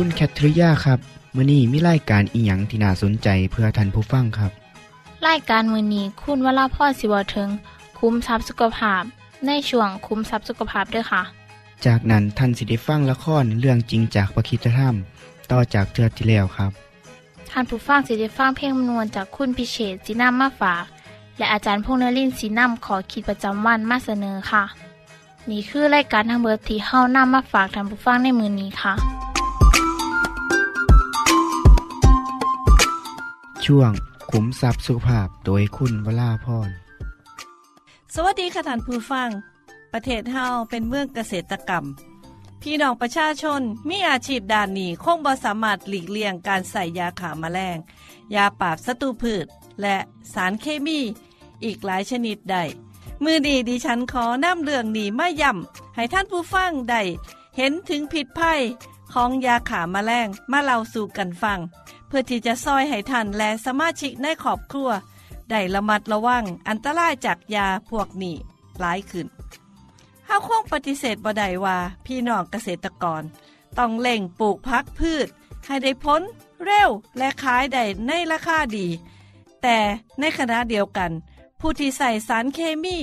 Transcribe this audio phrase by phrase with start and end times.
[0.00, 0.98] คุณแคทริยาครับ
[1.34, 4.52] มื้อนี้มีรายการอีหยังที่น่าสนใจเพื่อท่านผู้ฟังครับ
[5.28, 7.48] รายการมือนี้คุณวราพ่อสิวถึง
[7.98, 9.02] คุ้มทรัพย์สุขภาพ
[9.46, 11.22] ในช่วงคุ้มทรัพย์สุขภาพด้วยค่ะ
[11.86, 14.94] จากนั้นท่านสิได้ฟังละครเรื่องจริงจากประคีตธรรม
[15.50, 16.70] ต่อจากเทือกที่แล้วครับ
[17.50, 20.84] ท่านผู้ฟังสิได้ฟังเพลงมนวนจากคุณพิเชษจีนัมมาฝาก
[21.38, 24.64] และอาจารย์พงษ์นรินทร์สีนัมขอขีดประจำวันมาเสนอค่ะ
[25.50, 28.94] นี่คือรายการทางเบอร์ที่เฮ้านํมาฝากท่านผู้ฟังในมือนี้ค่ะ
[33.66, 33.92] ช่วง
[34.30, 36.70] ขุมทรัพย์สุขภาพโดยคุณวราพร
[38.14, 39.28] สวัสดีค่ะท่านผู้ฟัง
[39.92, 41.84] ประเทศเฮาเป็นเมืองเกษตรกรรม
[42.62, 47.76] พี่น้องประชาชนมีอาชีพด้านนี้คงบ่สามารถหลีกเลี่ยงการใส่ยาขาแมลง
[48.34, 49.46] ยาปราบศัตรูพืช
[49.82, 49.96] และ
[50.34, 51.00] สารเคมี
[51.64, 52.62] อีกหลายชนิดได้
[53.24, 57.02] มือดีดิฉันขอนำเรื่องนี้มาย้ำให้ท่านผู้ฟังได้
[57.56, 58.60] เห็นถึงผิดภัย
[59.12, 61.58] ของยาขาแมลงมาเล่าสู่กันฟัง
[62.06, 64.90] เพื่อที่จะซอยให้ท่านและสมาชิกในครอบครัว
[65.50, 68.36] ได้ระมัดระวังอันตรายจากยาพวกนี้
[68.80, 69.26] หลายขึ้น
[70.26, 73.22] เฮาคงปฏิเสธบ่ได้ว่าพี่น้องเกษตรกร
[73.78, 75.28] ต้องเล่งปลูกพักพืช
[75.66, 76.22] ให้ได้ผล
[76.64, 78.86] เร็วและขายได้ในราคาดี
[79.62, 79.78] แต่
[80.20, 81.10] ในขณะเดียวกัน
[81.60, 82.96] ผู้ที่ใส่สารเคมี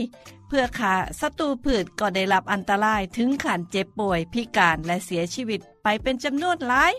[0.47, 6.93] เพื่อขาศัตรูพืชก็ได้รับอันตรายถึงขันเจ็บป่วยพิการและเสียชีวิตไปเป็นจำนวนหลาย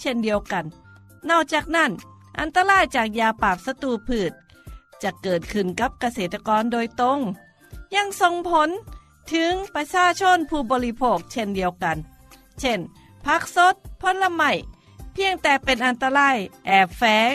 [0.00, 0.64] เช่นเดียวกัน
[1.30, 1.90] นอกจากนั้น
[2.40, 4.32] อันตรายจากยาปราบศัตรูพืช
[5.02, 7.18] จะเกิดขึ้นกับเกษตรกรโดยตรง
[7.94, 8.68] ยังส่งผล
[9.32, 11.96] ถึงประชาชนผู้บริโภคเช่นเดียวกัน
[12.60, 12.80] เช่น
[13.24, 14.52] ผักสดผลไม้
[15.12, 16.36] เพียงแต่เป็นอันตราย
[16.66, 17.02] แอบแฝ
[17.32, 17.34] ง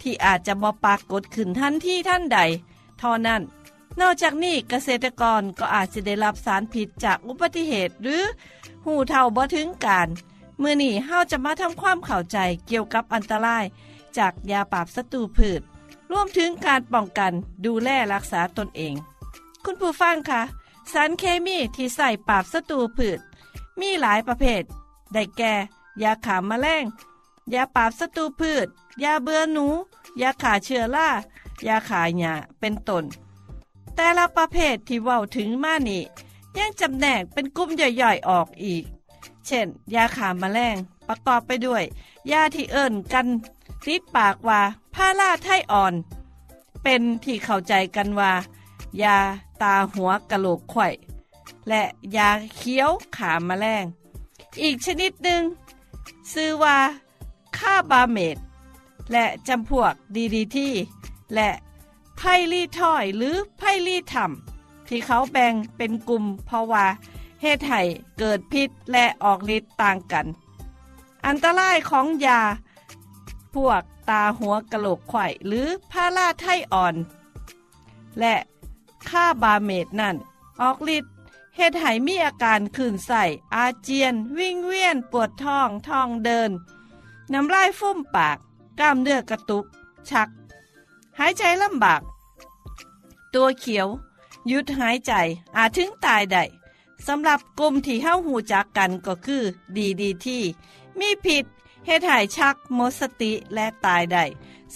[0.00, 2.38] ที่อาจจะบ่ปรากฏขึ้นทันที่ท่านใด
[2.98, 3.42] เท่านั้น
[4.00, 8.22] นอกจากนี้เกษตรกรก็อาจจะได้รับสารผิดจากอุบัติเหตุหรือ
[8.84, 10.08] หูเท่าบ่ถึงการ
[10.62, 13.64] มื่อนี้เฮาจะมาทำความเข้าใจเกี่ยวกับอันตราย
[14.18, 15.60] จากยาปราบศัตรูพืช
[16.10, 17.32] รวมถึงการป้องกัน
[17.64, 18.94] ดูแลรักษาตนเอง
[19.64, 20.42] คุณผู้ฟังคะ
[20.92, 23.18] สารเคมีที่ใส่ปราบศัตรูพืช
[23.80, 24.62] มีหลายประเภท
[25.12, 25.54] ได้แก่
[26.02, 26.84] ยาขามแมลง
[27.54, 28.66] ยาปราบศัตรูพืช
[29.02, 29.66] ยาเบื่อหนู
[30.20, 31.08] ยาขาเชื้อรา
[31.66, 33.04] ยาขาหญ้าเป็นต้น
[33.94, 36.02] แต่ละประเภทที่เว้าถึงมานี่
[36.58, 38.84] ยังจำแนกเป็นกลุ่มย่อยๆออกอีก
[39.46, 40.76] เช่น ยาขาแมลง
[41.08, 41.84] ประกอบไปด้วย
[42.32, 43.26] ยาที่เอิ่นกัน
[43.84, 44.60] ติดปากว่า
[44.94, 45.94] พาราไทอ่อน
[46.82, 48.32] เป็นที่เข้าใจกันว่า
[49.02, 49.16] ยา
[49.62, 50.88] ตาหัวกะโหลกไข่
[51.68, 51.82] และ
[52.16, 53.84] ยาเคี้ยวขาแมลง
[54.62, 55.42] อีกชนิดหนึ่ง
[56.32, 56.78] ชื่อว่า
[57.56, 58.36] คาบาเมด
[59.12, 60.72] และจำพวกดีดีที่
[61.34, 61.50] และ
[62.16, 62.20] ไพ
[62.52, 64.32] ลีทอยหรือไพลีถัม
[64.88, 66.86] ที่เขาแบ่งเป็นกลุ่มเพราะว่า
[67.42, 67.80] เหตุให้
[68.18, 70.26] เกิดพิษและออกฤทธิ์ต่างกัน
[71.26, 72.40] อันตรายของยา
[73.54, 76.94] พวกตาหัวกะโหลกไข่หรือพาราไทอ่อน
[78.18, 78.34] และ
[79.08, 80.16] ค่าบาเมดนั่น
[80.60, 81.12] ออกฤทธิ์
[81.56, 83.24] เหตุให้มีอาการขื่นใส่
[83.54, 86.50] อาเจียน วิ่งเวียน ปวดท้องท้องเดิน
[87.32, 88.36] น้ำลายฟุ่มปาก
[88.78, 89.64] กล้ามเนื้อกระตุก
[90.10, 90.28] ชัก
[91.18, 92.02] หายใจลำบาก
[93.34, 93.88] ตัวเขียว
[94.50, 95.12] ยุดหายใจ
[95.56, 96.44] อาจถึงตายได้
[97.06, 99.42] สำหรับกลุ่มที่เฮ้าหูจักกันก็คือ
[99.76, 100.42] ดีดีที่
[100.98, 101.44] มีผิด
[101.86, 104.24] เหตุให้ชักหมดสติและตายได้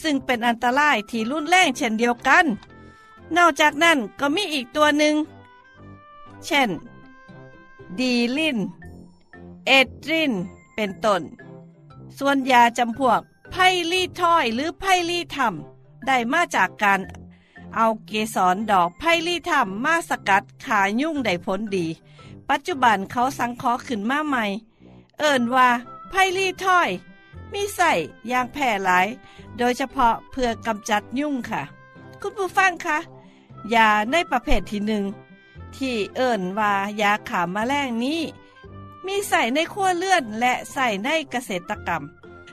[0.03, 2.47] ซึ่งเป็นอันตรายที่รุนแรงเช่นเดียวกัน
[3.37, 5.15] นอกจากนั้นก็มีอีกตัวหนึ่ง
[6.45, 6.71] เช่น
[7.99, 8.59] ดีลิน
[9.67, 10.33] เอตริน
[10.75, 11.23] เป็นต้น
[12.19, 13.21] ส่วนยาจำพวก
[13.51, 13.57] ไพ
[13.93, 15.55] ลีทอยหรือไพลีทัม
[16.07, 17.01] ได้มาจากการ
[17.75, 21.87] เอาเกสรดอกไพลีทัมมาสกัดขายุ่งได้ผลดี
[22.51, 24.45] ปัจจุบันเขาสังเคราะห์ขึ้นมาใหม่
[25.19, 25.69] เอิ่นว่า
[26.11, 26.89] ไพรีถ้อย
[27.53, 27.93] มีใส่
[28.31, 29.07] ยางแพร่หลาย
[29.59, 31.63] โดยเฉพาะเพื่อกำจัดยุ่งค่ะ
[32.21, 32.99] คุณผู้ฟังคะ
[33.75, 35.05] ยาในประเภทที่หนึ่ง
[35.77, 36.73] ที่เอิ่นว่า
[37.03, 38.21] ยาขามแมลงนี้
[39.07, 42.03] มีใส่ในขั้วเลื่อนและใส่ในเกษตรกรรม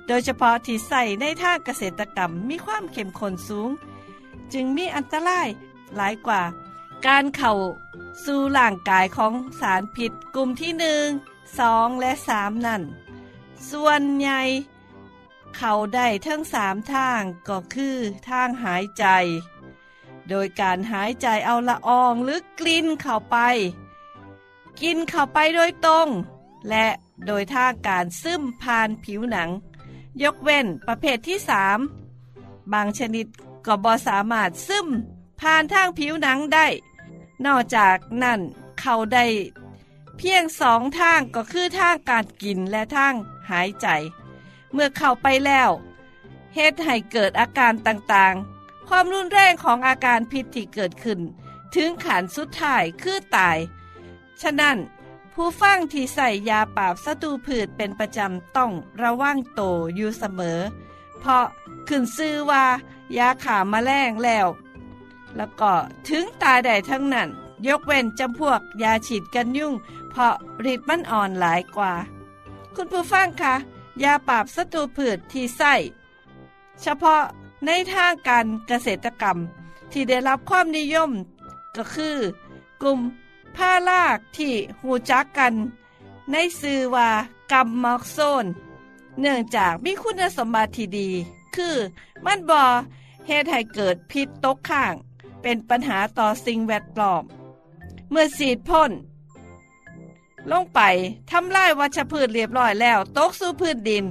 [0.07, 3.69] โดยเฉพาะที่ใส่ในท่าเกษตรกรรมมีความเข้มข้นสูง
[4.53, 5.47] จึงมีอันตราย
[5.95, 6.41] หลายกว่า
[7.05, 7.53] การเข้า
[8.23, 11.07] สู่ร่างกายของสารผิดกลุ่มที่หนึ่ง
[11.59, 12.81] สองและสามนั่น
[13.69, 14.41] ส่วนใหญ่
[15.57, 17.97] เขาได้ทั้งสามทางก็คือ
[18.29, 19.05] ทางหายใจ
[20.29, 23.37] โดยการหายใจเอาละอองหรือกลิ่นเข้าไป
[24.81, 26.07] กินเข้าไปโดยตรง
[26.69, 26.87] และ
[27.25, 29.49] โดยทางการซึมผ่านผิวหนัง
[30.21, 31.79] ยกเว้นประเภทที่สาม
[32.73, 33.27] บางชนิด
[33.65, 34.87] ก็บ่สามารถซึม
[35.41, 36.67] ผ่านทางผิวหนังได้
[37.45, 38.39] นอกจากนั่น
[38.79, 39.25] เขาได้
[40.17, 43.13] เพียงสองทางก็คือทางการกินและทาง
[43.49, 43.87] หายใจ
[44.71, 45.69] เมื่อเข้าไปแล้ว
[46.55, 51.19] เหตุให้เกิดอาการต่างๆ ความรุนแรงของอาการพิษที่เกิดขึ้น
[51.75, 53.57] ถึงขันสุดท้ายคือตาย
[54.41, 54.77] ฉะนั้น
[55.33, 58.71] ผู้ฟังที่ใส่ยาปราบศัตรูพืชเป็นประจำต้อง
[59.01, 59.61] ระวังโต
[59.95, 60.59] อยู่เสมอ
[61.19, 61.45] เพราะ
[61.87, 62.65] ขึ้นซื้อว่า
[63.17, 64.47] ยาขามาแมลงแล้ว
[65.37, 65.71] แล้วก็
[66.07, 67.29] ถึงตายได้ทั้งนั้น
[67.67, 69.73] ยกเว้นจำพวกยาฉีดกันยุ่ง
[70.09, 70.33] เพราะ
[70.71, 71.93] ฤทธิ์มันอ่อนหลายกว่า
[72.75, 73.55] คุณผู้ฟังคะ
[74.03, 75.73] ยาปราบศัตรูพืชที่ใส่
[76.81, 77.23] เฉพาะ
[77.65, 79.37] ในทางการเกษตรกรรม
[79.91, 81.11] ที่ได้รับความนิยม
[81.75, 82.17] ก็คือ
[82.81, 82.99] กลุ่ม
[83.55, 85.53] ผ้าลากที่หูจักกัน
[86.31, 87.09] ในซื่อว่า
[87.51, 88.45] กัมมอกโซน
[89.19, 91.09] เนื่องจากมีคุณสมบัติที่ดี
[91.55, 91.75] คือ
[92.25, 92.65] มันบอ
[93.27, 94.93] เหตุให้เกิดพิษตกข้าง
[95.47, 97.23] เป็นปัญหาต่อสิ่งแวดล้อม
[98.09, 98.91] เมื่อสีดพ่น
[100.51, 100.79] ลงไป
[101.31, 104.03] ทำลายวัชพืชเรียบร้อยแล้วตกสู่พื้นดิน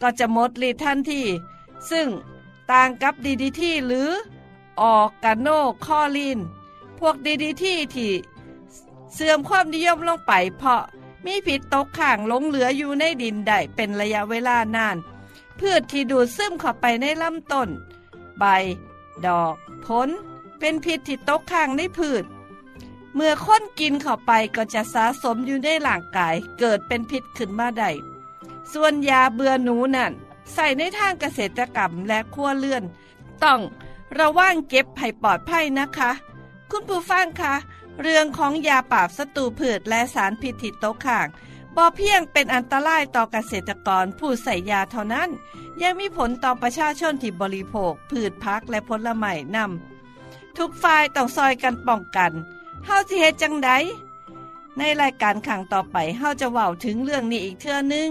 [0.00, 1.22] ก็จะหมดฤทธิ์ทันที
[1.90, 2.08] ซึ่ง
[2.70, 4.10] ต่างกับดีดีที่หรือ
[4.80, 5.48] ออกกาโน
[5.84, 6.38] คอลีน
[6.98, 8.12] พวกดีดีที่ที่
[9.14, 10.82] เสื่อมความนิยมลงไปเพราะ
[11.24, 14.96] มีผิดตกข้างหลงเหลืออยู่ในดินได้เป็นระยะเวลานาน
[15.58, 17.68] พืชที่ดูดซึมเข้าไปในลำต้น
[18.38, 18.44] ใบ
[19.26, 19.54] ดอก
[19.86, 20.10] ผล
[20.58, 22.24] เป็นพิษที่ตกข้างในพืช
[23.14, 27.90] เมื่อค้นกินเข้าไปก็จะสะสมอยู่ในร่างกาย เกิดเป็นพิษขึ้นมาได้
[28.72, 30.12] ส่วนยาเบื่อหนูนั่น
[30.52, 32.84] ใส่ในทางเกษตรกรรมและครัวเรือน
[33.44, 33.60] ต้อง
[34.18, 36.10] ระว่างเก็บให้ปลอดภัยนะคะ
[36.70, 37.54] คุณผู้ฟังคะ
[38.02, 41.26] เรื่องของยาปราบศัตรูพืชและสารพิษที่ตกค้าง
[41.76, 45.28] บ่เพียงเป็นอันตรายต่อเกษตรกรผู้ใส่ยาเท่านั้น
[45.82, 49.97] ยังมีผลต่อประชาชนที่บริโภค พืชพักและผลไม้นำ
[50.58, 52.32] ทุกฝ่ายต้องซอยกันป้องกัน
[52.84, 53.70] เฮาสิเฮ็ดจังใด
[54.78, 58.08] ในรายการขังต่อไปเฮาจะเว้าถึงเรื่องนี้อีกเทื่อนึง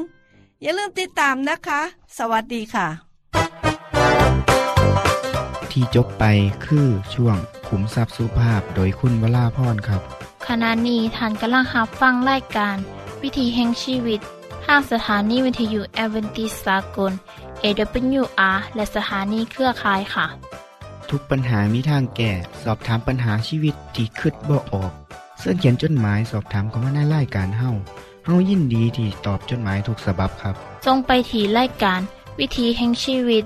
[0.62, 1.82] อย่าลืมติดตามนะคะ
[2.18, 2.88] สวัสดีค่ะ
[5.72, 6.24] ที่จบไป
[6.66, 10.02] คือช่วงขุมทรัพย์สุภาพโดยคุณวราพรครับ
[10.48, 12.76] ขณะนี้ท่านกำลังรับฟังรายการ
[13.24, 14.20] วิธีแห่งชีวิต
[14.66, 17.12] ทางสถานีวิทยุแอเวนติสากล
[17.64, 20.28] AWR และสถานีเครือข่ายค่ะ
[21.12, 22.32] ทุกปัญหามีทางแก้
[22.64, 24.92] สอบถามปัญหาชีวิตที่คิดบ่ออก
[25.40, 27.72] เสื้อเขียนจดหมายสอบถามเขามาในรายการเฮา
[28.26, 30.56] เฮายินดีที่ตอบจดหมายถูกสาบบครับ
[30.86, 32.02] จงไปถีรายการ
[32.40, 33.44] วิธีแห่งชีวิต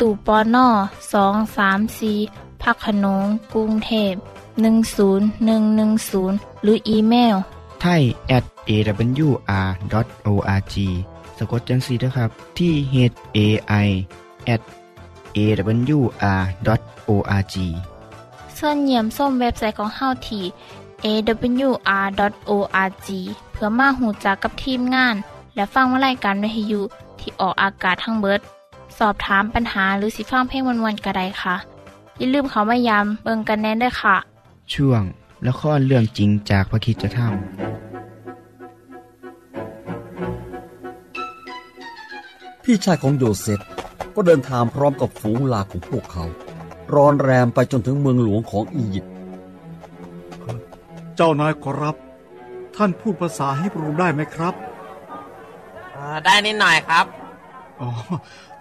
[0.00, 0.68] ตู่ปอน่อ
[1.12, 2.12] สองสามสี
[2.62, 4.14] พักขนงกรุงเทพ
[4.98, 7.36] 10110 หรืออีเมล
[7.80, 8.02] ไทย
[8.36, 9.56] at awr.org
[11.38, 13.04] สะกดจังสีนะครับ ที่ h e
[13.36, 13.38] a
[13.86, 13.88] i
[14.54, 14.62] at
[15.36, 17.54] awr.org
[18.58, 20.44] ส่วนเยี่ยมส้มเว็บไซต์ของเฮาที่
[21.04, 23.08] awr.org
[23.52, 25.14] เพื่อมาหูจักกับทีมงาน
[25.54, 26.80] และฟังวารายการวิทยุ
[27.20, 28.40] ที่ออกอากาศทั้งเบิด
[28.98, 31.56] สอบถามปัญหาหรือสิฟังเพลงวันๆกระไดค่ะ
[32.18, 34.16] อย่าลืมเขามายามเบิงกันแน่นด้วยค่ะ
[34.72, 35.02] ช่วง
[35.46, 37.18] ละครเรื่องจริงจากพระคิดจะท
[42.62, 43.60] พี่ชายของโยเซฟ
[44.16, 46.24] ก็เดินทางพร้อมกับฝูงลาของพวกเขา
[46.94, 49.12] รอนแรมไปจนถึงเมืองหลวงของอียิปต์
[51.16, 51.96] เจ้านายขอรับ
[52.76, 54.54] ท่านพูดภาษาฮิบรูได้ไหมครับ
[55.94, 57.04] อ่าได้นิดหน่อยครับ
[57.80, 57.90] อ๋อ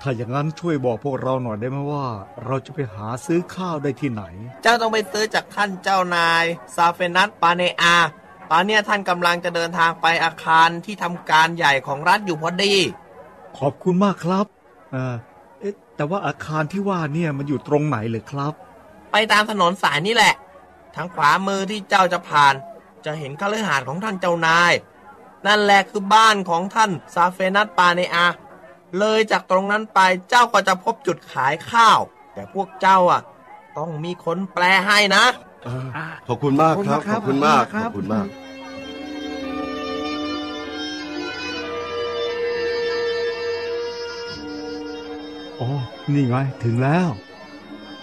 [0.02, 2.06] ถ้าอย่างนั้นช่วยบอกพวกเราหน่อยได้ไหมว่า
[2.46, 4.24] เราจะไปหาซื้อข้าวได้ที่ไหน
[4.64, 6.44] เจ้าต้องไปซื้อจากท่านเจ้านาย
[6.76, 7.96] ซาเฟนัสปาเนอา
[8.52, 12.74] ตอนเนี้ยท่านกำลังจะเดินทางไปอาคารที่ทำการใหญ่ของรัฐอยู่พอดี
[13.58, 14.46] ขอบคุณมากครับ
[14.92, 15.33] เออเอ๊ะ
[15.96, 18.54] แต่ว่าอาคารที่ว่าเนี่ยมันอยู่ตรงไหนเลยครับ
[19.12, 20.34] ไปตามถนนสายนี่แหละ
[20.96, 22.54] ทางขวามือที่เจ้าจะผ่าน
[23.06, 24.74] จะเห็นคฤหาสน์ของท่านเจ้านาย
[25.48, 28.28] นั่นแหละคือบ้านของท่านศาเฟนาทปาเนอาห์
[29.00, 32.00] เลยจากตรงนั้นไปเจ้าก็จะพบจุดขายข้าว
[32.34, 33.22] แต่พวกเจ้าอะ
[33.78, 35.26] ต้องมีคนแปลให้นะ
[36.28, 38.26] ขอบคุณมากครับ ขอบคุณมาก ขอบคุณมาก
[46.12, 47.10] นี่ไงถึงแล้ว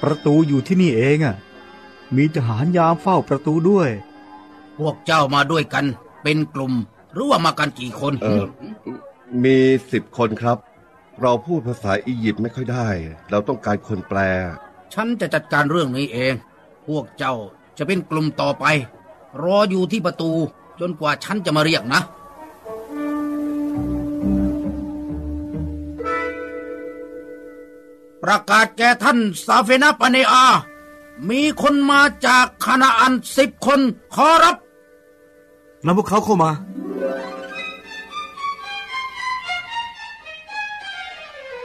[0.02, 1.36] ประตูอยู่ที่นี่เองอะ
[2.16, 3.90] มีทหารยามเฝ้าประตูด้วย
[4.78, 5.84] พวกเจ้ามาด้วยกัน
[6.22, 6.72] เป็นกลุ่ม
[7.12, 8.44] หรือว่ามากันกี่คน เออ
[9.44, 9.58] มี
[9.92, 10.58] สิบคนครับ
[11.22, 12.88] เราพูดภาษาอียิปต์ไม่ค่อยได้
[13.30, 14.18] เราต้องการคนแปล
[14.94, 16.34] ฉันจะจัดการเรื่องนี้เอง
[16.86, 17.34] พวกเจ้า
[17.78, 18.64] จะเป็นกลุ่มต่อไป
[19.42, 20.30] รออยู่ที่ประตู
[20.80, 22.00] จนกว่าฉันจะมาเรียกนะ
[28.22, 30.46] ประกาศแก่ท่านซาเฟนาปาเนอา
[31.30, 33.80] มีคนมาจากคานาอันสิบคน
[34.14, 34.56] ขอรับ
[35.84, 36.50] นำพวกเขาเข้ามา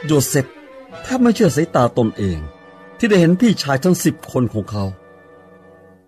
[0.05, 0.45] โยเซฟ
[1.03, 2.39] แทบไม่เชื่อสายตาตนเอง
[2.97, 4.85] ที่ได้เห็นพี่ชายทั้งสิบคนของเขา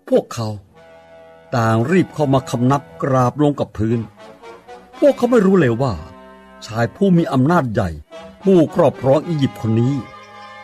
[0.08, 0.48] พวกเขา
[1.56, 3.98] ต่างรีบเข้ามาคำนับกราบลงกับพื้น
[4.98, 5.92] พวกเขาไม่รู้เลยว่า
[6.66, 7.90] ชายผู้มีอำนาจใหญ่
[8.42, 9.94] ผู้ครอบครองอียิปต์คนนี้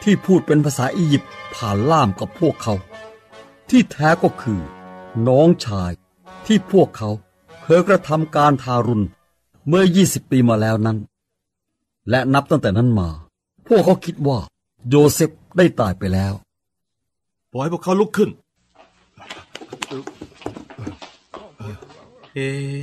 [0.04, 2.74] ที่พูดเป็นภาษาอียิปต์ผ่านล่ามกับพวกเขา
[3.70, 4.60] ที่แท้ก็คือ
[5.28, 5.92] น้องชาย
[6.46, 7.10] ที่พวกเขา
[7.62, 9.04] เคยกระทำการทารุณ
[9.68, 10.98] เมื่อ 20 ปีมาแล้วนั้น
[12.10, 13.08] และนับตั้งแต่นั้นมา
[13.66, 14.38] พวกเขาคิดว่า
[14.88, 16.32] โยเซฟได้ตายไปแล้ว
[17.52, 18.30] ปล่อยพวกเขาลุกขึ้น
[22.34, 22.76] เอ๊ะ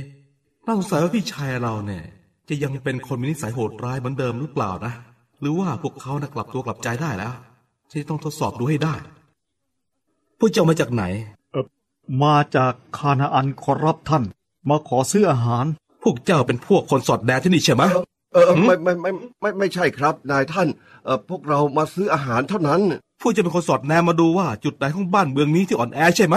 [0.66, 2.04] น่าสงสัยว่าพี่ชายเราเนี่ย
[2.48, 4.92] จะยังเป็นคนมีนิสัยโหดร้ายเหมือนเดิมหรือเปล่านะ
[5.42, 7.32] หรือว่าพวกเขานะกลับตัวกลับใจได้แล้ว
[7.90, 8.94] ฉันจะต้องทดสอบดูให้ได้
[10.38, 11.04] พวกเจ้ามาจากไหน
[12.24, 14.22] มาจากคานาอันขอรับท่าน
[14.68, 15.64] มาขอซื้ออาหาร
[16.02, 17.82] พวกเจ้าเป็นพวกคนสอดแนมที่นี่ใช่ไหม
[18.32, 20.68] เออไม่ไม่ไม่ไม่ไม่ใช่ครับนายท่าน
[21.04, 22.80] เออพวกเรามาซื้ออาหารเท่านั้น
[23.22, 26.36] พวกเจ้าเป็นคนสอดแนมมาดูว่าจุดไหนของบ้านเมืองนี้ที่อ่อนแอใช่ไหม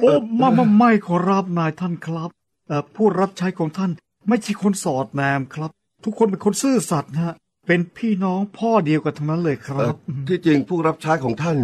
[0.00, 2.30] โอ้ไม่ไม่ไม่ขอรับนายท่านครับ
[2.66, 3.90] เอ่อผู้รับใช้ของท่าน
[4.28, 5.70] ไม่ใช่คนสอดแนมครับ
[6.04, 7.34] ทุกคนเป็นคนซื่อสัตย์นะฮะ
[7.66, 9.96] เป็นพี่น้องพ่อเดียวกันทั้งนั้นเลยคเอ่รัอบ
[10.28, 11.58] ที่จริงผู้รับใช้ของท่าน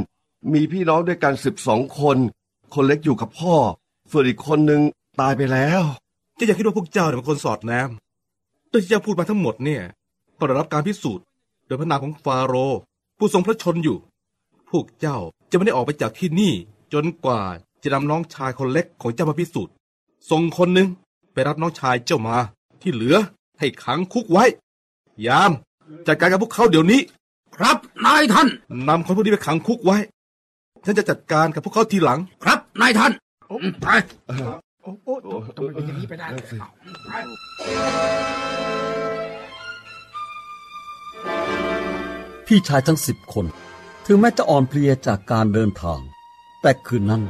[0.52, 2.16] มีพี่น้องด้วยกันสิบสองคน
[2.74, 3.54] คนเล็กอยู่กับพ่อ
[4.10, 4.82] ส่วนอีกคนหนึ่ง
[5.20, 5.82] ตายไปแล้ว
[6.34, 7.90] เจ้าอย่าคิดว่าพวกเจ้าเนี่ยเป็นคนสอดแนม
[8.68, 9.82] เรื่องที่เจ้าพูดมาทั้งหมดเนี่ย
[10.38, 11.24] ต้องได้รับการพิสูจน์
[11.66, 12.78] โดยพระนามของฟาโรห์
[13.18, 13.98] ผู้ทรงพระชนอยู่
[14.70, 15.16] พวกเจ้า
[15.50, 16.52] จะไม่ได้ออกไปจากที่นี่
[16.92, 17.40] จนกว่า
[17.82, 19.72] จะนำน้องชายคนเล็กของเจ้ามาพิสูจน์
[20.30, 20.88] ส่งคนหนึ่ง
[21.32, 22.36] ไปรับน้องชายเจ้ามา
[22.82, 23.16] ที่เหลือ
[23.58, 24.44] ให้ขังคุกไว้
[25.26, 25.52] ยาม
[26.06, 27.00] จัดการกับพวกเขาเดี๋ยวนี้
[27.56, 28.48] ครับนายท่าน
[28.88, 29.96] นำคนพวกนี้ไปขังคุกไว้
[30.84, 33.12] ฉันจะจัดการกับพวกเขาทีหลัง ครับนายท่าน
[33.82, 33.86] ไป
[34.82, 35.14] โอ้โอ้
[35.56, 36.26] ทำไมเป็นอย่างนี้ไปได้
[42.46, 43.46] พี่ชายทั้งสิบคน
[44.06, 46.00] ถึงแม้จะอ่อนเพลียจากการเดินทาง
[46.62, 47.22] แต่คืนนั้น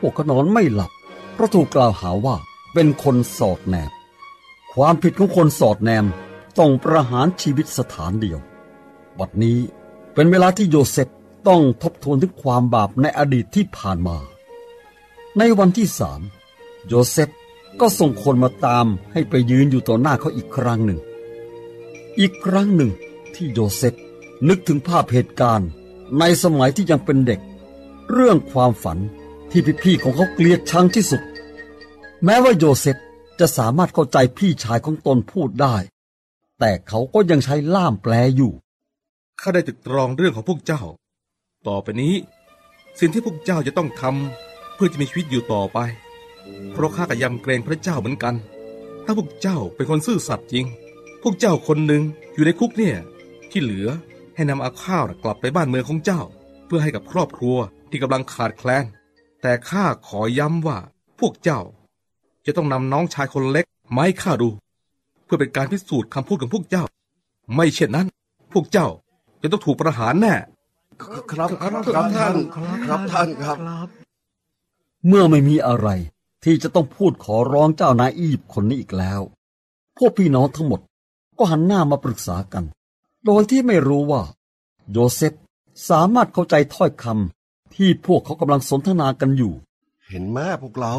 [0.00, 0.90] พวกเขานอนไม่หลับ
[1.34, 2.36] เพราะถูกกล่าวหาว่า
[2.74, 3.90] เป็นคนสอดแนม
[4.72, 6.04] ความผิดของคนสอดแนม
[6.58, 8.38] ต้องประหารชีวิตสถานเดียว
[9.18, 9.58] บัดนี้
[10.14, 11.08] เป็นเวลาที่โยเซฟ
[11.48, 14.16] ต้องทบทวนถึงความบาปในอดีตที่ผ่านมา
[15.38, 16.20] ในวันที่สาม
[16.88, 17.28] โยเซฟ
[17.80, 21.00] ก็ส่งคนมาตามให้ไปยืนอยู่ต่อหน้าเขาอีกครั้งหนึ่ง
[22.18, 22.90] อีกครั้งหนึ่ง
[23.34, 23.94] ที่โยเซฟ
[24.48, 25.68] นึกถึงภาพเหตุการณ์
[26.18, 27.40] ในสมัยที่ยังเป็นเด็ก
[28.12, 28.98] เรื่องความฝัน
[29.50, 31.22] ที่พี่ๆของเขาเกลียดชังที่สุด
[32.24, 32.96] แม้ว่าโยเซฟ
[33.40, 35.76] จะสามารถเข้าใจพี่ชายของตนพูดได้
[36.60, 38.52] แต่เขาก็ยังใช้ล่ามแปลอยู่
[39.40, 40.82] ข้าได้ตรึกตรองเรื่องของพวกเจ้า
[41.68, 42.14] ต่อไปนี้
[43.00, 45.78] สิ่งที่พวกเจ้าจะต้องทำเพื่อจะมีชีวิตอยู่ต่อไป
[46.72, 48.34] เพราะข้าก็ยำเกรงพระเจ้าเหมือนกัน
[49.04, 50.66] ถ้าพวกเจ้าเป็นคนซื่อสัตย์จริง
[51.22, 52.02] พวกเจ้าคนหนึ่ง
[52.34, 52.96] อยู่ในคุกเนี่ย
[53.50, 53.88] ที่เหลือ
[54.34, 56.22] ให้นำเอาข้าวกลับไปบ้านเมืองของเจ้า
[56.66, 57.56] เพื่อให้กับครอบครัว
[57.90, 58.84] ที่กำลังขาดแคลน
[59.42, 60.78] แต่ข้าขอย้ำว่า
[61.20, 61.60] พวกเจ้า
[62.46, 64.48] จะต้องนำน้องชายคนเล็กมาให้ข้าดู
[65.32, 66.84] พื่อเป็นการพิสูจน์คำพูดของพวกเจ้า
[67.54, 68.06] ไม่เช่นนั้น
[68.52, 68.88] พวกเจ้า
[69.42, 70.34] จะต้องถูกประหารแน่
[71.02, 71.48] ครับครับ
[72.16, 72.34] ท่าน
[72.86, 73.56] ครับท่านครับ
[75.06, 75.88] เมื่อไม่มีอะไร
[76.44, 79.20] ที่จะต้องพูดขอร้องเจ้านายอียิปต์คนนี้อีกแล้ว
[79.98, 80.80] พวกพี่น้องทั้งหมด
[81.38, 82.64] ก็หันหน้ามาปรึกษากัน
[83.24, 84.22] โดยที่ไม่รู้ว่า
[84.92, 85.32] โยเซฟ
[85.88, 89.52] สามารถเข้าใจถ้อยคำที่พวกเขากำลังสนทนากันอยู่
[90.08, 90.94] เห็นไหมพวกเรา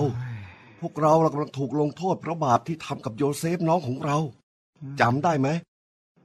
[0.82, 4.18] พวกเรากำลังถูกลงโทษเพราะบาปที่ทำกับโยเซฟน้องของเรา
[5.00, 5.48] จำได้ไหม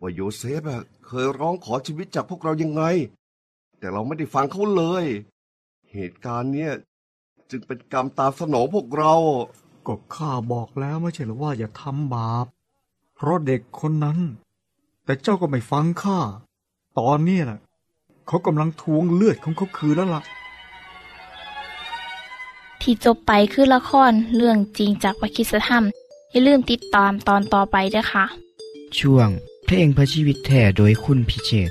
[0.00, 0.62] ว่าโยเซฟ
[1.06, 2.82] เคยร้องขอชีวิตจากพวกเรายังไง
[3.78, 5.04] แต่เราไม่ได้ฟังเขาเลย
[5.92, 6.72] เหตุการณ์เนี้ย
[7.50, 9.14] จึงเป็นกรรมตามสนองพวกเรา
[9.86, 12.46] ก็ข้าบอกแล้วไม่ใช่หรือว่าอย่าทำบาป
[13.16, 14.18] เพราะเด็กคนนั้น
[15.04, 16.18] แต่เจ้าก็ไม่ฟังข้า
[16.98, 17.60] ตอนนี้นะ่ะ
[18.26, 20.22] เขากำลังทวงเลือดของเขาคืนแล้วละ่ะ
[22.86, 25.84] ที่จบไปคือละครเรื่องจริงจากวิคิสธรรม
[26.32, 28.24] อย่าลืมติดตามตอนต่อไปด้วยค่ะ
[28.98, 29.28] ช่วง
[29.64, 31.70] เพลงเพระชีวิตแท่โดยคุณพิเชษ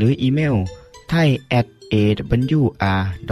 [0.00, 0.56] หรืออีเมล
[1.08, 3.28] ไทย at awr.org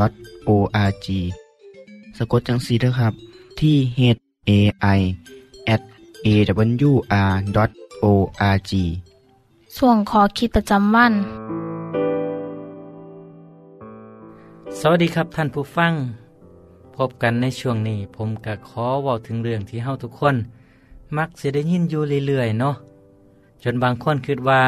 [2.17, 3.13] สะกดจังสีนะครับ
[3.61, 4.01] ที่ h
[4.49, 4.51] a
[4.99, 5.01] i
[5.75, 5.83] at
[6.27, 7.13] awr.org
[9.77, 11.13] ส่วนขอคิดประจำวัน
[14.79, 15.93] สวัสดีครับท่านผู้ฟัง
[16.97, 20.37] พบกันในช่วงนี้ผมก็ขอเว้าถึงเรื่องที่เฮาทุกคน
[21.17, 22.75] มักสิได้ยินอยู่เรื่อยๆเนาะ
[23.63, 24.63] จนบางคนคิดว่า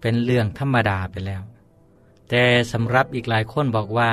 [0.00, 1.42] เป็นเรื่องธรรมดาไปแล้ว
[2.28, 4.10] แต่สำหรับอีกหลายคนบอกว่า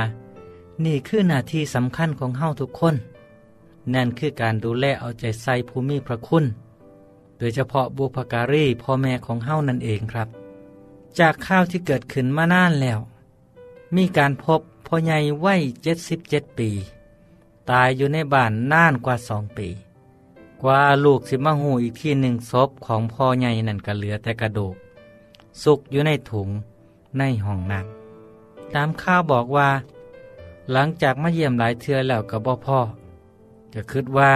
[0.86, 2.95] นี่คือหน้าที่สำคัญของเฮาทุกคน
[3.93, 6.45] นั่นคือการดูแลเอาใจใส่ภูมิพระคุณ
[7.38, 10.28] โดยเฉพาะบุพการีพ่อแม่ของเฮานั่นเองครับ
[11.19, 13.00] จากข่าวที่เกิดขึ้นมานานแล้ว
[13.95, 16.69] มีการพบพ่อใหญ่วัยเจ็ดสิบเจ็ดปี
[17.69, 19.67] ตายอยู่ในบ้านนานกว่าสองปี
[20.62, 24.76] กว่าลูกสิมาหูอีกที่หนึ่งศพของพ่อใหญ่นั่นก็เหลือแต่กระดูก
[25.63, 26.49] สุกอยู่ในถุง
[27.17, 29.69] ในห้องน้ำตามข่าวบอกว่า
[30.71, 32.79] หลังจากมาเยี่ยมหลายเทือแล้วกับบ่พ่อ
[33.73, 34.31] ก็คิดว่า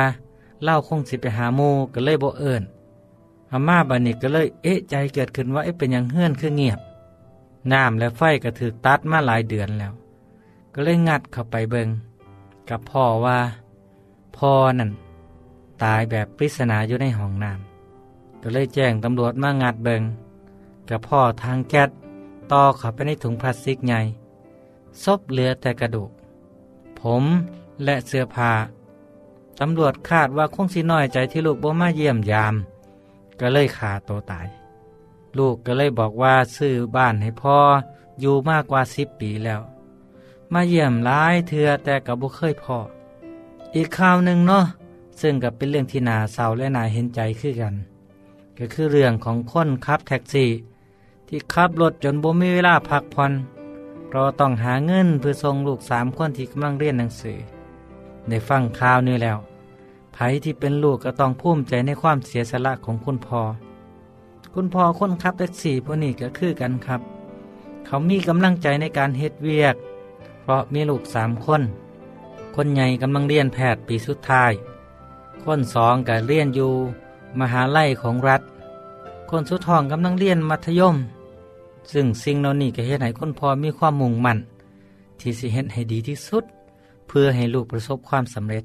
[0.64, 1.62] เล่าคงสิไปหาโม
[1.94, 2.64] ก็เลยบ่เอิญ
[3.52, 6.80] อาม่าบานิกก็เลยเอ๊ะใจเกิดขึ้นว่าเอ๊ะเป็นยังเฮื่อนคือเงียบ
[7.72, 9.94] น้ำและไฟก็ถือตัดมาหลายเดือนแล้ว
[10.74, 11.88] ก็เลยงัดเข้าไปเบิง
[12.70, 13.38] กับพ่อว่า
[14.38, 14.92] พ่อนั่น
[15.84, 20.02] ตายแบบปริศนาอยู่ในห้องน้ำก็เลยแจ้งตำรวจมางัดเบิง
[20.90, 21.90] กับพ่อทางแก๊ส
[22.52, 24.02] ต่อเข้าไปในถุงพลาสติกใหญ่
[25.04, 26.12] ศพเหลือแต่กระดูก
[27.00, 27.24] ผม
[27.84, 28.52] และเสื้อผ้า
[29.60, 32.56] ตำรวจคาดว่าคงสิน้อยใจที่ลูกบ่มาเยี่ยมยาม
[33.40, 34.48] ก็เลยขาตัวตาย
[35.38, 37.58] ลูกก็เลยบอกว่าซื้อบ้านให้พ่อ
[38.20, 39.62] อยู่มากกว่าสิบปีแล้ว
[40.54, 42.78] มาเยี่ยมหลายเทือแต่กับบุเคยพ่อ
[43.76, 44.66] อีกข่าวหนึ่งเนาะ
[45.22, 47.76] ซึ่งกับเป็นเรื่องที่นาเศร้าและนาเห็นใจคือกัน
[48.58, 50.50] ก็คือเรื่องของคนขับแท็กซี่
[51.34, 53.34] ที่ขับรถจนบ่มีเวลาพักผ่อน
[54.08, 57.38] เพราะต้องหาเงินเพื่อส่งลูกสามคนที่กำลังเรียนหนังสือ
[58.30, 59.38] ได้ฟังข่าวนี้แล้ว
[60.14, 63.42] ไผที่เป็นลูกก็ต้องภูมิใจในความเสียสละของคุณพ่อ
[64.54, 67.02] คุณพ่อคนขับแท็กซี่พวกนี้ก็คือกันครับ
[67.86, 69.76] เขามีกำลังใจในการเฮ็ดเวียก
[70.42, 71.62] เพราะมีลูกสามคน
[72.56, 74.52] คนใหญ่กำลังเรียนแพทย์ปีสุดท้าย
[75.44, 76.72] คนสองก็เรียนอยู่
[77.40, 78.42] มหาลัยของรัฐ
[79.30, 80.96] คนสุดท้องกำลังเรียนมัธยม
[81.92, 84.38] ซึ่งสิ่งเหล่านี้ก็เฮ็ดให้คนพอมีความมุ่งมั่น
[85.20, 86.44] ที่สิเฮ็ดให้ดีที่สุด
[87.08, 88.64] เพื่อให้ลูกประสบความสำเร็จ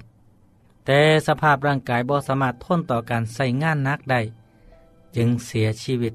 [0.85, 4.21] แต่สภาพร่างกายบ่สามารถทนต่อการใส่งานนักได้
[5.17, 6.15] จึงเสียชีวิต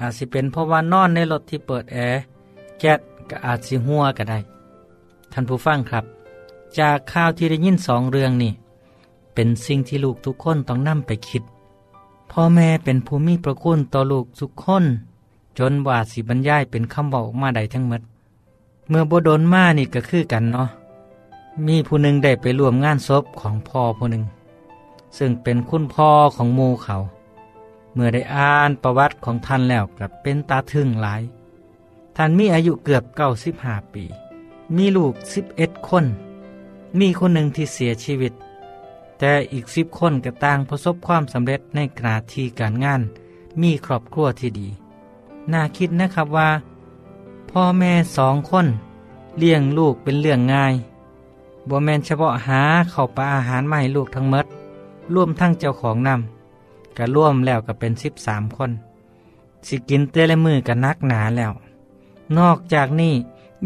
[0.00, 2.20] อาจสิเป็นเพราะว่านอนในรถที่เปิดแอร์
[2.78, 3.00] แก๊ส
[3.30, 4.38] ก็อาจสิหัวก็ได้
[5.32, 6.04] ท่านผู้ฟังครับ
[6.78, 8.52] จากข่าวที่ได้ยินสองเรื่องนี่
[9.34, 11.42] เป็นสิ่งที่ลูกทุกคนต้องนำไปคิด
[12.30, 14.84] พ่อแม่เป็นภูมิประคุณต่อลูกทุกคน
[15.58, 18.02] จนว่าสิบรรยายเป็นคำบอกมาได้ทั้งหมด
[18.88, 20.68] เมื่อบโดนมานี่ก็คือกันเนาะ
[21.66, 24.24] มีผู้หนึ่งได้ไปร่วมงานศพของพ่อผู้หนึ่ง
[25.18, 26.96] ซึ่งเป็นคุณพ่อของหมูเขา
[27.94, 31.22] เมื่อได้อ่านประวัติของท่านแล้วกลับเป็นตาทึ่งหลาย
[32.16, 34.04] ท่านมีอายุเกือบเก้าสิบห้าปี
[34.76, 36.04] มีลูกสิบเอ็ดคน
[36.98, 38.32] มีคนหนึ่งที่เสียชีวิต
[39.18, 43.02] แต่อีกสิบคนก็ต่างประสบความสำเร็จในขณะที่การงาน
[43.62, 44.68] มีครอบครัวที่ดี
[45.52, 46.48] น่าคิดนะครับว่า
[47.50, 48.66] พ่อแม่สองคน
[49.38, 50.74] เลี้ยงลูกเป็นเรื่องง่าย
[51.68, 54.46] บ่แมนเฉพาะหาเข้าปลาอาหารมาให้ลูกทั้งมด
[55.14, 58.70] ร่วมทั้งเจ้าของนำก็ร่วมแล้วก็เป็นสิบสามคน
[59.66, 61.52] สิกินเตละมือกันนักหนาแล้ว
[62.38, 63.14] นอกจากนี้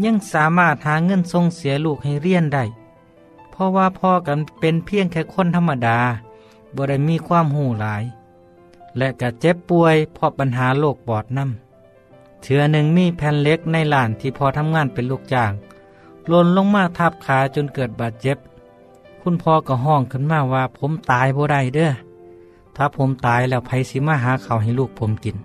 [0.03, 2.63] ยังสามารถหาเงินส่งเสียลูกให้เรียนได้
[3.51, 5.97] เพราะว่าพ่อกันเป็นเพียงแค่คนธรรมดา
[6.75, 8.03] บ่ได้มีความหูหลาย
[8.97, 11.68] และก็เจ็บป่วยเพราะปัญหาโรคปอดน้ำ
[12.41, 15.51] เถือหนึ่งมีแผ่นเล็กในหลานที่พอทำงานเป็นลูกจ้าง
[16.27, 18.37] หล่นลงมาทับขาจนเกิดบาดเจ็บ
[19.21, 21.91] คุณพ่อก็ห้องขึ้นมาว่า ผมตายบ่ได้เด้อ
[22.75, 25.37] ถ้าผมตายแล้วไผสิมาหาเขาให้ลูกผมกิน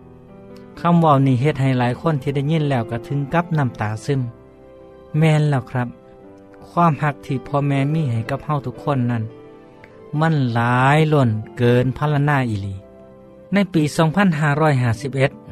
[0.81, 4.21] คำว่านี่เฮ็ดให้หลายคนที่ได้ยินแล้วก็ถึงกับน้ำตาซึม
[5.19, 5.89] แม่นแล้วครับ
[6.71, 9.23] ความหักที่พ่อแม่มีให้กับเฮาทุกคนนั้น
[10.21, 12.75] มันหลายล้นเกินพัลนาอีหลี
[13.53, 15.44] ในปี 2551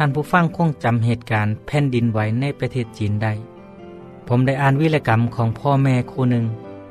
[0.00, 3.32] ท่านผู้ฟังคงจำเหตุการณ์แผ่นดินไหวในประเทศจีนได้
[4.28, 6.44] ผมได้อ่านวิรกรรมของพ่อแม่คู่หนึ่ง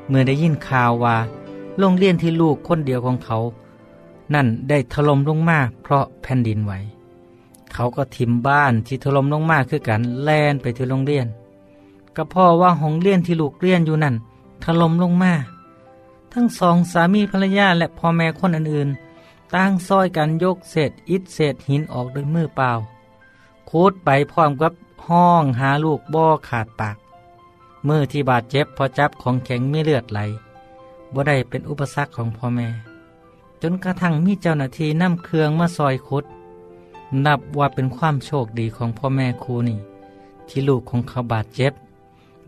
[0.08, 1.18] เมื่อได้ยินข่าวว่า
[1.80, 3.38] โรงเรียนที่ลูกคนเดียวของเขา
[4.34, 6.74] นั่นได้ถล่มลงมาเพราะแผ่นดินไหว
[7.74, 11.28] เขาก็ทิมบ้านที่ถล่มลงมาคือกันแล่นไปที่โรงเรียน
[12.16, 14.16] ก็พ่อว่าห้องเรียนที่ลูกเรียนอยู่นั่น
[14.64, 15.34] ถล่มลงมา
[16.34, 22.72] ทั้งสองสามีภรรยาและพ่อแม่คนอื่นๆต่างซอยกันยกเศษอิฐเศษหินออกด้วยมือเปล่า
[23.70, 24.74] คูดไปพร้อมกับ
[25.08, 26.98] ห้องหาลูกบ่อขาดปาก
[27.88, 30.20] มือที่บาดเจ็บพอจับของแข็งไมีเลือดไหล
[31.14, 32.68] บ่ได้เป็นอุปสรรคของพ่อแม่
[33.62, 36.26] จนกระทั่งมีเจ้าหน้าที่นำเครื่องมาซอยคุด
[37.26, 39.78] นับว่าเป็นความโชคดีของพ่อแม่ครูนี่
[40.48, 41.74] ที่ลูกของเขาบาดเจ็บ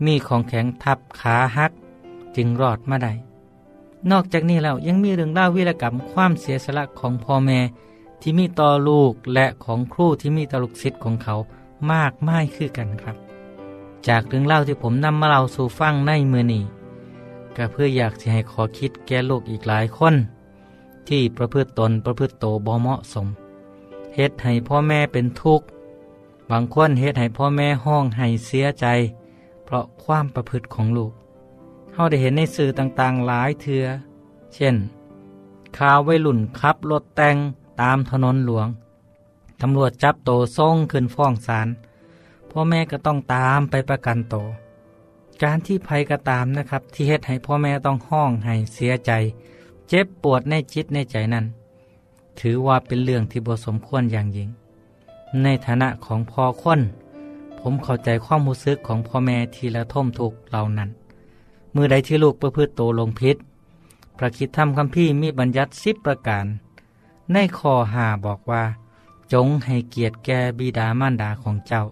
[0.04, 1.72] มีของแข็งทับขาหัก
[2.36, 3.12] จึงรอดมาได้
[4.10, 7.58] นอกจากนี้แล้วยังมีเรื่องเล่าวิรกรรมความเสียสละของพ่อแม่
[8.20, 11.34] ที่มีต่อลูกและของครูที่มีต่อลูกศิษย์ของเขา
[11.92, 13.16] มากมายคือกันครับ
[14.08, 16.64] จากเรื่องเล่าที่ผมนำมาเล่าสู่ฟังในมือนี้
[17.56, 20.14] ก็เพื่ออยากจะให้ขอคิดแก่ลูกอีกหลายคน
[21.08, 23.26] ที่ประพฤติตนประพฤติโตบ่เหมาะสม
[24.14, 25.66] เฮ็ดให้พ่อแม่เป็นทุกข์
[26.50, 28.86] บางคนเฮ็ดให้พ่อแม่ห้องให้เสียใจ
[29.64, 31.12] เพราะความประพฤติของลูก
[31.92, 33.84] เราได้เห็นในสื่อต่างๆหลายเทือ
[34.54, 34.76] เช่น
[35.78, 37.36] ข่าววัยรุ่นขับรถแต่ง
[37.80, 38.68] ตามถนนหลวง
[39.60, 41.68] ตำรวจจับโตส่งขึ้นฟ้องศาล
[42.50, 44.36] พ่อแม่ก็ต้องตามไปประกันโต
[45.42, 49.12] การที่ภัยก็ตามนะครับ ที่เฮ็ดให้พ่อแม่ต้องห้องให้เสียใจ
[49.88, 51.44] เจ็บปวดในจิตในใจนั้น
[52.40, 54.48] ถือว่าเป็นเรื่องที่บสมควรอย่างยิ่ง
[55.42, 56.80] ในฐานะของพ่อคน
[57.60, 60.88] ผมเข้าใจความรู้สึกของพ่อแม่ทีละท่มทุกเหล่านั้น
[61.74, 63.36] มือใดที่ลูกประพฤติโตลงพิษ
[64.18, 66.46] พระคิดธรรมคัมภีร์มีบัญญัติสิบประการ
[67.32, 68.62] ในข้อหาบอกว่า
[69.32, 71.82] จงให้เกียรติแก่บิดามารดาของเจ้า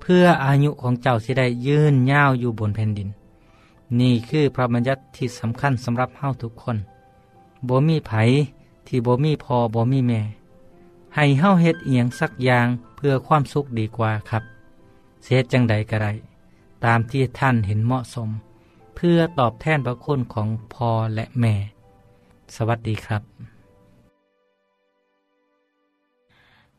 [0.00, 3.08] เพื่ออายุของเจ้าสิได้ยืนยาวอยู่บนแผ่นดิน
[4.00, 6.76] นี่คือพระบัญญัติที่สำคัญสำหรับเฮาทุกคน
[7.68, 8.12] บ่มีไผ
[8.86, 10.20] ที่บ่มีพอบ่มีแม่
[11.14, 14.42] ให้เฮาเฮ็ดเอียงสักอย่างเพื่อความสุขดีกว่าครับ
[15.22, 16.12] เสียจังใดก็ได้
[16.84, 18.28] ตามที่ท่านเห็นเหมาะสม
[18.96, 21.54] เพื่อตอบแทนพระคุณของพ่อและแม่
[22.54, 23.57] สวัสดีครับ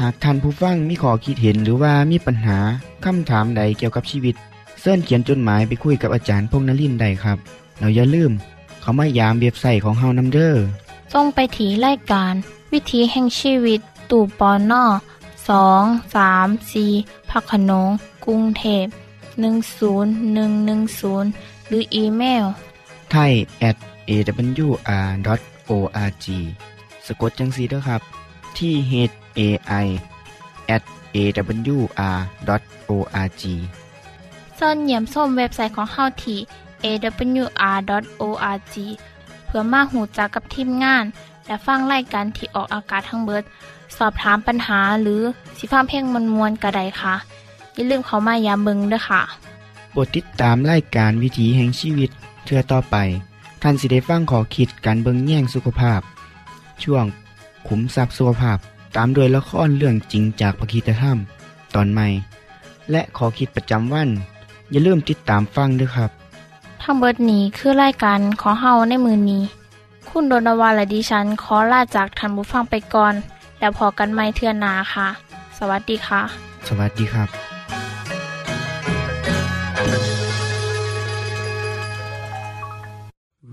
[0.00, 2.58] หากท่านผู้ฟังมีข้อคิดเห็นหรือว่ามีปัญหา
[3.04, 4.34] คำถามใดเกี่ยวกับชีวิต
[4.80, 7.38] เสินเขียนจดหมายไปคุยกับอาจารย์พงนลินได้ครับ
[7.78, 8.32] เราอย่าลืม
[8.80, 10.58] เขามายามเบียบใส่ของเฮานัมเดอร์
[11.12, 12.34] ส่งไปถีรายการ
[12.72, 13.80] วิถีแห่งชีวิต
[14.10, 14.84] ตู่ปอนนอ
[15.48, 15.84] สอง
[16.14, 16.86] สามสี
[17.30, 17.88] พักขนง
[18.24, 18.86] กรุงเทพ
[19.68, 22.44] 10110 หรืออีเมล
[23.10, 23.32] ไทย
[23.68, 23.76] at
[24.10, 26.26] awr.org
[27.06, 28.00] สะกดจังสีด้วยครับ
[28.58, 28.92] ที่ h
[29.46, 29.48] a
[29.84, 29.86] i
[30.74, 30.82] at
[31.14, 32.42] awr.org
[34.58, 36.38] ส่วนเหยี่ยมส้มเว็บไซต์ของเฮาที่
[36.84, 38.74] awr.org
[39.46, 41.04] เพื่อมาหูจักกับทีมงาน
[41.46, 43.42] และฟังไล่กันที่ออกอากาศทั้งเบิด
[43.96, 45.22] สอบถามปัญหาหรือ
[45.58, 47.14] สิฟ้าเพลงมวลมวลกระไดค่ะ
[47.74, 49.22] อย่าลืมเขามายามเบิงด้วยค่ะ
[49.90, 52.10] โปรดติดตามรายการวิถีแห่งชีวิต
[52.44, 52.96] เทือต่อไป
[53.62, 56.00] ท่านสิได้ฟังขอคิดการเบิงแย่งสุขภาพ
[56.82, 57.04] ช่วง
[57.68, 58.58] ขุมทรัพย์สุขภาพ
[58.96, 61.18] ตามโดยละครเรื่องจริงจากพระคีตธรรม
[61.74, 62.06] ตอนใหม่
[62.90, 64.08] และขอคิดประจำวัน
[64.70, 66.10] อย่าลืมติดตามฟังด้วยครับ
[66.82, 69.42] ทั้งเบิดนี้คือรายการขอเฮาในมือนนี้
[70.08, 73.14] คุณโดนวาและดิฉันขอลาจากทันบุฟังไปก่อน
[73.58, 75.08] แล้วพอกันไม่เทื่อนนาค่ะ
[75.58, 76.22] สวัสดีค่ะ
[76.68, 77.28] สวัสดีครับ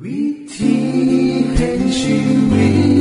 [0.02, 0.24] วิ
[0.56, 0.76] ธี
[1.56, 2.18] แห่งชี
[2.52, 2.95] วิต